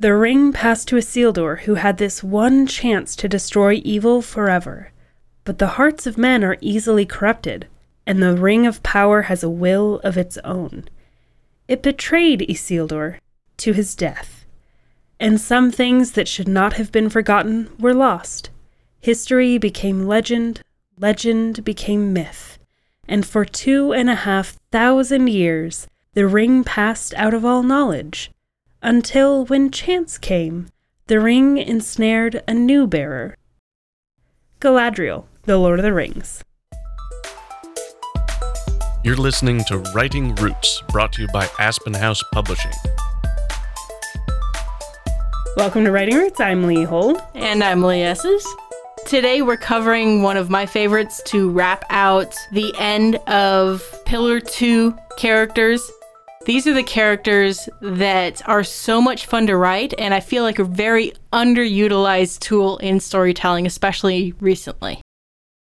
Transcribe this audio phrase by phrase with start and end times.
[0.00, 4.92] The ring passed to Isildur, who had this one chance to destroy evil forever.
[5.42, 7.66] But the hearts of men are easily corrupted,
[8.06, 10.88] and the ring of power has a will of its own.
[11.66, 13.18] It betrayed Isildur
[13.56, 14.46] to his death,
[15.18, 18.50] and some things that should not have been forgotten were lost.
[19.00, 20.62] History became legend,
[20.96, 22.56] legend became myth,
[23.08, 28.30] and for two and a half thousand years the ring passed out of all knowledge
[28.82, 30.68] until when chance came,
[31.06, 33.36] the ring ensnared a new bearer.
[34.60, 36.42] Galadriel, The Lord of the Rings.
[39.02, 42.72] You're listening to Writing Roots, brought to you by Aspen House Publishing.
[45.56, 46.40] Welcome to Writing Roots.
[46.40, 47.20] I'm Lee Hold.
[47.34, 48.46] And I'm Lee Esses.
[49.06, 54.94] Today we're covering one of my favorites to wrap out the end of Pillar 2
[55.16, 55.90] characters
[56.48, 60.58] these are the characters that are so much fun to write, and I feel like
[60.58, 65.02] a very underutilized tool in storytelling, especially recently.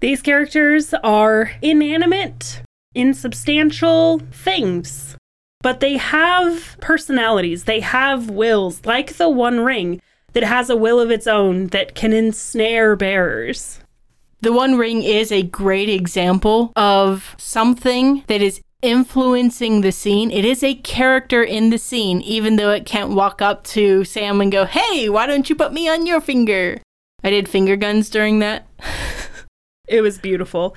[0.00, 2.62] These characters are inanimate,
[2.94, 5.18] insubstantial things,
[5.60, 10.00] but they have personalities, they have wills, like the One Ring
[10.32, 13.80] that has a will of its own that can ensnare bearers.
[14.40, 20.30] The One Ring is a great example of something that is influencing the scene.
[20.30, 24.40] It is a character in the scene, even though it can't walk up to Sam
[24.40, 26.80] and go, Hey, why don't you put me on your finger?
[27.22, 28.66] I did finger guns during that.
[29.88, 30.76] it was beautiful.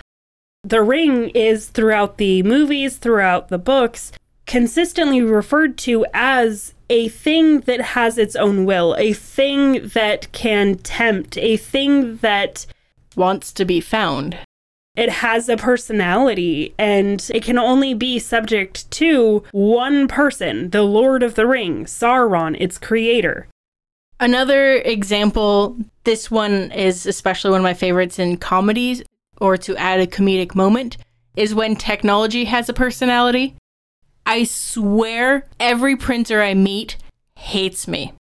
[0.63, 4.11] The ring is throughout the movies, throughout the books,
[4.45, 10.75] consistently referred to as a thing that has its own will, a thing that can
[10.75, 12.65] tempt, a thing that
[13.15, 14.37] wants to be found
[14.95, 21.23] it has a personality and it can only be subject to one person, the Lord
[21.23, 23.47] of the Ring, Sauron, its creator.
[24.19, 29.03] Another example, this one is especially one of my favorites in comedies
[29.41, 30.97] or to add a comedic moment,
[31.35, 33.55] is when technology has a personality.
[34.27, 36.97] I swear every printer I meet
[37.35, 38.13] hates me.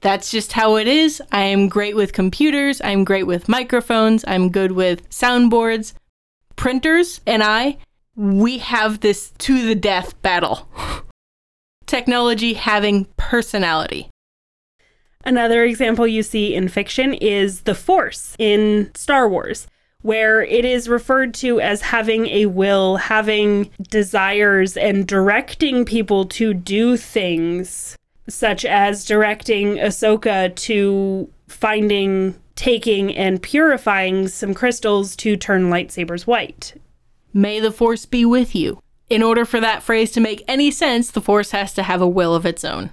[0.00, 1.22] That's just how it is.
[1.30, 2.80] I am great with computers.
[2.82, 4.24] I'm great with microphones.
[4.26, 5.92] I'm good with soundboards
[6.64, 7.76] printers and I,
[8.16, 10.66] we have this to the death battle.
[11.84, 14.08] Technology having personality.
[15.26, 19.66] Another example you see in fiction is the Force in Star Wars,
[20.00, 26.54] where it is referred to as having a will, having desires, and directing people to
[26.54, 27.94] do things,
[28.26, 36.74] such as directing Ahsoka to finding taking and purifying some crystals to turn lightsabers white.
[37.32, 38.80] May the Force be with you.
[39.10, 42.08] In order for that phrase to make any sense, the Force has to have a
[42.08, 42.90] will of its own.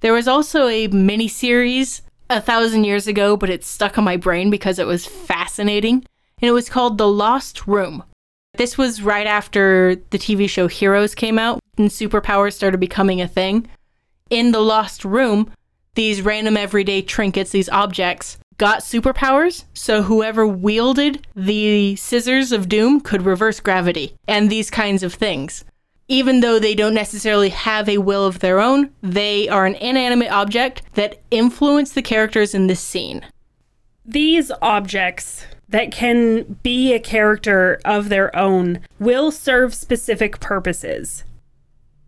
[0.00, 4.16] There was also a mini series a thousand years ago, but it stuck in my
[4.16, 6.04] brain because it was fascinating,
[6.40, 8.04] and it was called The Lost Room.
[8.56, 13.28] This was right after the TV show Heroes came out and superpowers started becoming a
[13.28, 13.68] thing.
[14.30, 15.50] In The Lost Room,
[15.94, 23.00] these random everyday trinkets, these objects, got superpowers, so whoever wielded the scissors of doom
[23.00, 25.64] could reverse gravity and these kinds of things.
[26.08, 30.32] Even though they don't necessarily have a will of their own, they are an inanimate
[30.32, 33.24] object that influence the characters in this scene.
[34.04, 41.24] These objects that can be a character of their own will serve specific purposes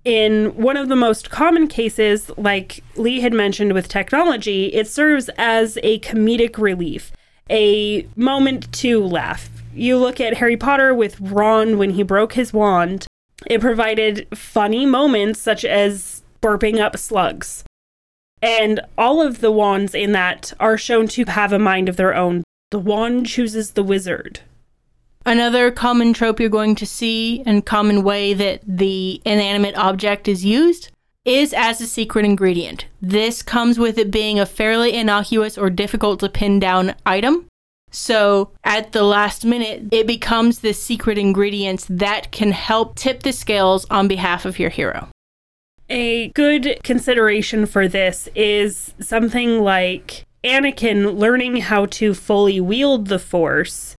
[0.05, 5.29] in one of the most common cases, like Lee had mentioned with technology, it serves
[5.37, 7.13] as a comedic relief,
[7.51, 9.51] a moment to laugh.
[9.75, 13.07] You look at Harry Potter with Ron when he broke his wand,
[13.47, 17.65] it provided funny moments such as burping up slugs.
[18.43, 22.15] And all of the wands in that are shown to have a mind of their
[22.15, 22.43] own.
[22.71, 24.41] The wand chooses the wizard.
[25.31, 30.45] Another common trope you're going to see and common way that the inanimate object is
[30.45, 30.91] used
[31.25, 32.87] is as a secret ingredient.
[33.01, 37.47] This comes with it being a fairly innocuous or difficult to pin down item.
[37.93, 43.33] So at the last minute, it becomes this secret ingredient that can help tip the
[43.33, 45.11] scales on behalf of your hero.
[45.89, 53.21] A good consideration for this is something like Anakin learning how to fully wield the
[53.21, 53.95] Force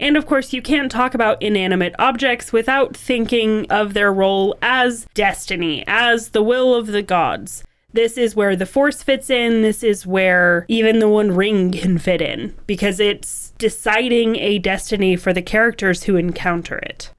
[0.00, 5.06] and of course, you can't talk about inanimate objects without thinking of their role as
[5.14, 7.64] destiny, as the will of the gods.
[7.92, 9.62] This is where the Force fits in.
[9.62, 15.16] This is where even the One Ring can fit in because it's deciding a destiny
[15.16, 17.10] for the characters who encounter it.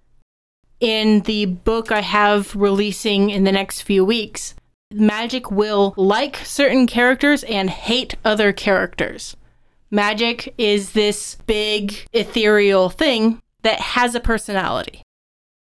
[0.79, 4.53] In the book I have releasing in the next few weeks,
[4.91, 9.35] magic will like certain characters and hate other characters.
[9.91, 15.01] Magic is this big ethereal thing that has a personality.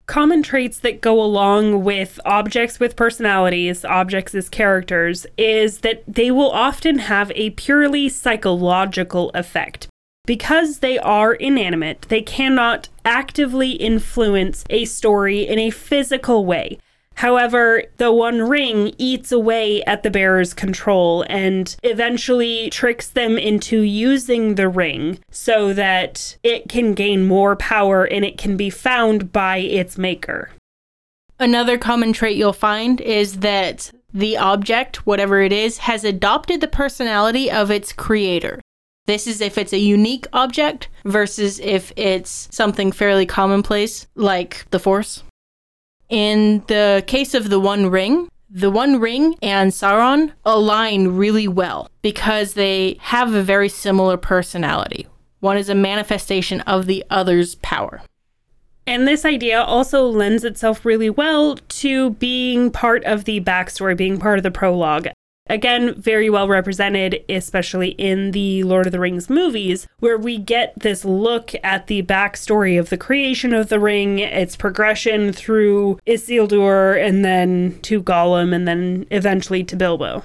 [0.07, 6.31] Common traits that go along with objects with personalities, objects as characters, is that they
[6.31, 9.89] will often have a purely psychological effect.
[10.25, 16.79] Because they are inanimate, they cannot actively influence a story in a physical way.
[17.17, 23.81] However, the One Ring eats away at the bearer's control and eventually tricks them into
[23.81, 29.33] using the ring so that it can gain more power and it can be found
[29.33, 30.51] by its maker.
[31.39, 36.69] Another common trait you'll find is that the object, whatever it is, has adopted the
[36.69, 38.61] personality of its creator.
[39.07, 44.79] This is if it's a unique object versus if it's something fairly commonplace like the
[44.79, 45.23] Force.
[46.09, 51.91] In the case of the One Ring, the One Ring and Sauron align really well
[52.03, 55.07] because they have a very similar personality.
[55.41, 58.03] One is a manifestation of the other's power.
[58.87, 64.19] And this idea also lends itself really well to being part of the backstory, being
[64.19, 65.09] part of the prologue.
[65.49, 70.79] Again, very well represented, especially in the Lord of the Rings movies, where we get
[70.81, 77.01] this look at the backstory of the creation of the ring, its progression through Isildur,
[77.01, 80.25] and then to Gollum, and then eventually to Bilbo.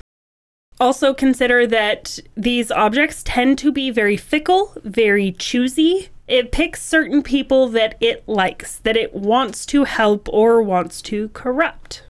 [0.79, 6.09] Also, consider that these objects tend to be very fickle, very choosy.
[6.27, 11.29] It picks certain people that it likes, that it wants to help or wants to
[11.29, 12.01] corrupt.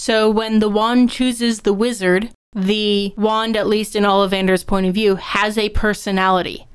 [0.00, 4.94] So when the wand chooses the wizard, the wand, at least in Ollivander's point of
[4.94, 6.68] view, has a personality.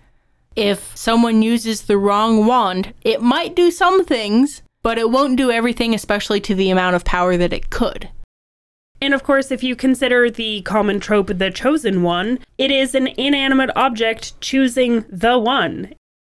[0.57, 5.51] If someone uses the wrong wand, it might do some things, but it won't do
[5.51, 8.09] everything, especially to the amount of power that it could.
[8.99, 13.07] And of course, if you consider the common trope, the chosen one, it is an
[13.07, 15.93] inanimate object choosing the one.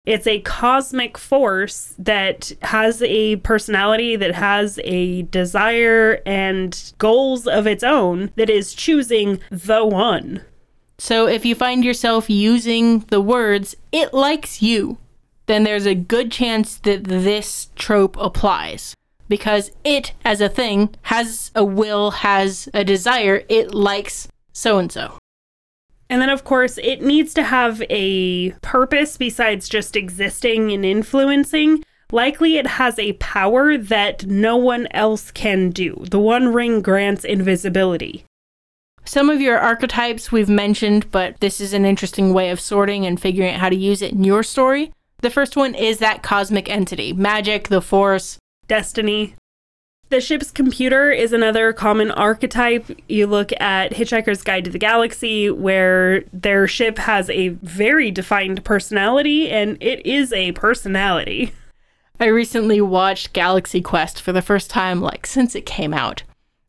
[0.05, 7.65] It's a cosmic force that has a personality, that has a desire and goals of
[7.65, 10.43] its own, that is choosing the one.
[10.97, 14.97] So if you find yourself using the words, it likes you,
[15.47, 18.93] then there's a good chance that this trope applies.
[19.27, 24.91] Because it, as a thing, has a will, has a desire, it likes so and
[24.91, 25.17] so.
[26.09, 31.83] And then, of course, it needs to have a purpose besides just existing and influencing.
[32.11, 36.05] Likely, it has a power that no one else can do.
[36.09, 38.25] The One Ring grants invisibility.
[39.03, 43.19] Some of your archetypes we've mentioned, but this is an interesting way of sorting and
[43.19, 44.91] figuring out how to use it in your story.
[45.21, 48.37] The first one is that cosmic entity magic, the force,
[48.67, 49.35] destiny.
[50.09, 52.85] The ship's computer is another common archetype.
[53.09, 58.63] You look at Hitchhiker's Guide to the Galaxy, where their ship has a very defined
[58.63, 61.53] personality, and it is a personality.
[62.19, 66.23] I recently watched Galaxy Quest for the first time, like, since it came out.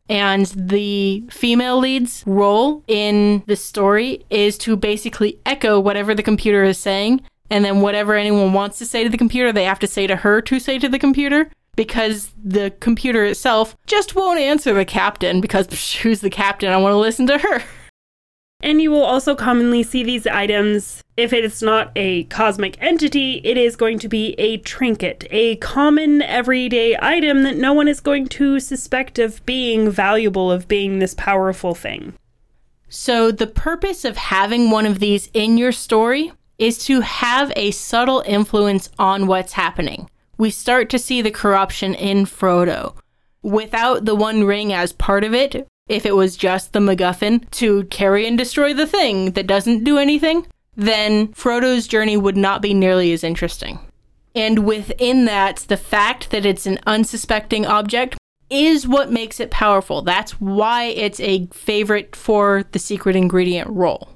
[0.09, 6.65] And the female lead's role in the story is to basically echo whatever the computer
[6.65, 7.21] is saying.
[7.51, 10.17] And then whatever anyone wants to say to the computer, they have to say to
[10.17, 15.41] her to say to the computer because the computer itself just won't answer the captain
[15.41, 16.73] because psh, who's the captain?
[16.73, 17.63] I want to listen to her.
[18.61, 21.05] And you will also commonly see these items.
[21.17, 25.57] If it is not a cosmic entity, it is going to be a trinket, a
[25.57, 30.99] common everyday item that no one is going to suspect of being valuable, of being
[30.99, 32.15] this powerful thing.
[32.89, 37.73] So, the purpose of having one of these in your story is to have a
[37.73, 42.95] subtle influence on what's happening we start to see the corruption in Frodo.
[43.43, 47.85] Without the One Ring as part of it, if it was just the MacGuffin to
[47.85, 52.75] carry and destroy the thing that doesn't do anything, then Frodo's journey would not be
[52.75, 53.79] nearly as interesting.
[54.35, 58.19] And within that, the fact that it's an unsuspecting object
[58.51, 60.03] is what makes it powerful.
[60.03, 64.16] That's why it's a favorite for the secret ingredient role.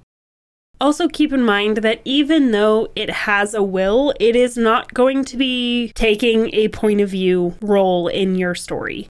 [0.80, 5.24] Also, keep in mind that even though it has a will, it is not going
[5.26, 9.06] to be taking a point of view role in your story.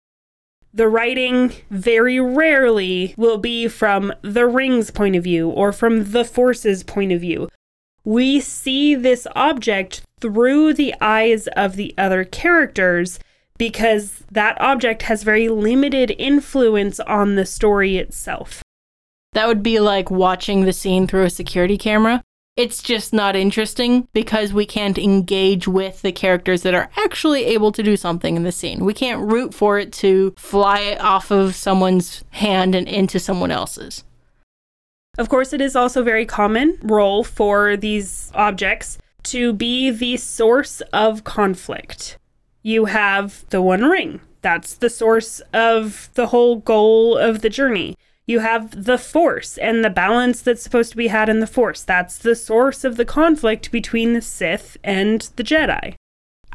[0.74, 6.24] The writing very rarely will be from the ring's point of view or from the
[6.24, 7.48] force's point of view.
[8.04, 13.20] We see this object through the eyes of the other characters
[13.58, 18.62] because that object has very limited influence on the story itself.
[19.32, 22.22] That would be like watching the scene through a security camera.
[22.56, 27.72] It's just not interesting because we can't engage with the characters that are actually able
[27.72, 28.84] to do something in the scene.
[28.84, 34.04] We can't root for it to fly off of someone's hand and into someone else's.
[35.16, 40.80] Of course, it is also very common role for these objects to be the source
[40.92, 42.18] of conflict.
[42.62, 44.20] You have the One Ring.
[44.42, 47.96] That's the source of the whole goal of the journey.
[48.26, 51.82] You have the Force and the balance that's supposed to be had in the Force.
[51.82, 55.94] That's the source of the conflict between the Sith and the Jedi.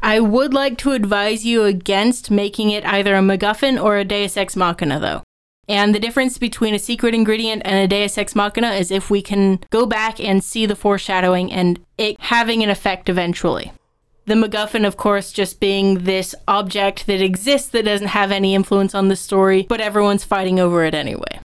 [0.00, 4.36] I would like to advise you against making it either a MacGuffin or a Deus
[4.36, 5.22] Ex Machina, though.
[5.68, 9.20] And the difference between a secret ingredient and a Deus Ex Machina is if we
[9.20, 13.72] can go back and see the foreshadowing and it having an effect eventually.
[14.26, 18.94] The MacGuffin, of course, just being this object that exists that doesn't have any influence
[18.94, 21.40] on the story, but everyone's fighting over it anyway.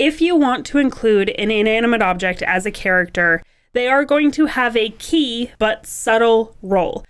[0.00, 3.42] If you want to include an inanimate object as a character,
[3.74, 7.04] they are going to have a key but subtle role.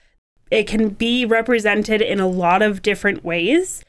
[0.51, 3.85] It can be represented in a lot of different ways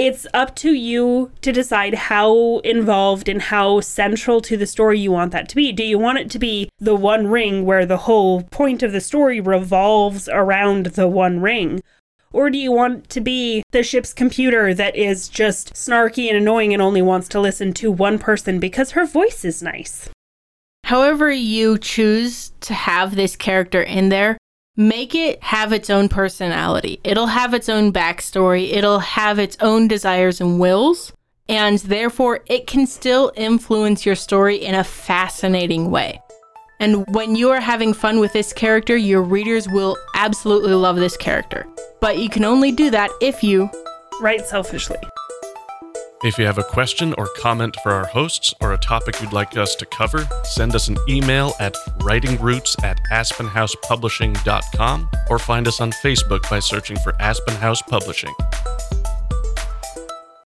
[0.00, 5.12] it's up to you to decide how involved and how central to the story you
[5.12, 5.72] want that to be.
[5.72, 9.00] Do you want it to be the one ring where the whole point of the
[9.02, 11.82] story revolves around the one ring?
[12.32, 16.72] Or do you want to be the ship's computer that is just snarky and annoying
[16.72, 20.08] and only wants to listen to one person because her voice is nice?
[20.84, 24.38] However, you choose to have this character in there,
[24.76, 27.00] make it have its own personality.
[27.04, 31.12] It'll have its own backstory, it'll have its own desires and wills,
[31.48, 36.20] and therefore it can still influence your story in a fascinating way.
[36.78, 41.16] And when you are having fun with this character, your readers will absolutely love this
[41.16, 41.66] character.
[42.00, 43.70] But you can only do that if you
[44.20, 44.98] write selfishly.
[46.22, 49.56] If you have a question or comment for our hosts or a topic you'd like
[49.56, 55.92] us to cover, send us an email at writingroots at aspenhousepublishing.com or find us on
[55.92, 58.34] Facebook by searching for Aspen House Publishing.